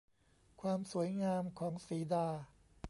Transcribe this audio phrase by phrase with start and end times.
[0.61, 2.27] ความสวยงามของสีดา